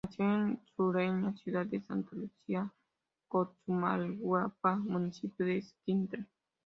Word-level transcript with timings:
Nació 0.03 0.25
en 0.33 0.53
la 0.53 0.59
sureña 0.75 1.33
ciudad 1.37 1.65
de 1.67 1.79
Santa 1.83 2.15
Lucía 2.15 2.73
Cotzumalguapa, 3.27 4.75
municipio 4.77 5.45
de 5.45 5.59
Escuintla. 5.59 6.25